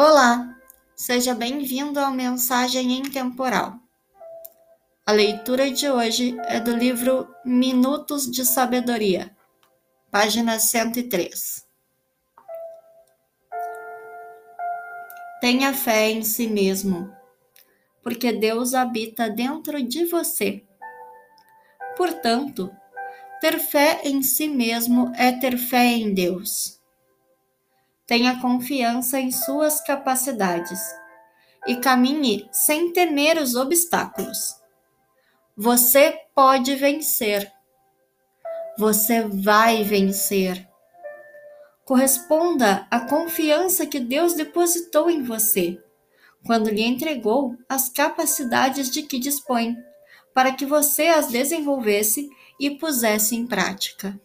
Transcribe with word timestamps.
Olá, 0.00 0.56
seja 0.94 1.34
bem-vindo 1.34 1.98
ao 1.98 2.12
Mensagem 2.12 2.92
Intemporal. 2.92 3.80
A 5.04 5.10
leitura 5.10 5.72
de 5.72 5.90
hoje 5.90 6.36
é 6.46 6.60
do 6.60 6.70
livro 6.70 7.28
Minutos 7.44 8.30
de 8.30 8.44
Sabedoria, 8.44 9.36
página 10.08 10.60
103. 10.60 11.66
Tenha 15.40 15.74
fé 15.74 16.12
em 16.12 16.22
si 16.22 16.46
mesmo, 16.46 17.12
porque 18.00 18.30
Deus 18.30 18.74
habita 18.74 19.28
dentro 19.28 19.82
de 19.82 20.04
você. 20.04 20.64
Portanto, 21.96 22.70
ter 23.40 23.58
fé 23.58 24.02
em 24.04 24.22
si 24.22 24.46
mesmo 24.46 25.12
é 25.16 25.32
ter 25.32 25.58
fé 25.58 25.86
em 25.86 26.14
Deus. 26.14 26.77
Tenha 28.08 28.40
confiança 28.40 29.20
em 29.20 29.30
suas 29.30 29.82
capacidades 29.82 30.80
e 31.66 31.76
caminhe 31.76 32.48
sem 32.50 32.90
temer 32.90 33.36
os 33.36 33.54
obstáculos. 33.54 34.56
Você 35.54 36.18
pode 36.34 36.74
vencer. 36.74 37.52
Você 38.78 39.20
vai 39.28 39.84
vencer. 39.84 40.66
Corresponda 41.84 42.86
à 42.90 43.00
confiança 43.00 43.86
que 43.86 44.00
Deus 44.00 44.32
depositou 44.32 45.10
em 45.10 45.22
você 45.22 45.78
quando 46.46 46.70
lhe 46.70 46.82
entregou 46.82 47.56
as 47.68 47.90
capacidades 47.90 48.90
de 48.90 49.02
que 49.02 49.18
dispõe, 49.18 49.76
para 50.32 50.52
que 50.52 50.64
você 50.64 51.08
as 51.08 51.28
desenvolvesse 51.28 52.26
e 52.58 52.70
pusesse 52.70 53.36
em 53.36 53.46
prática. 53.46 54.18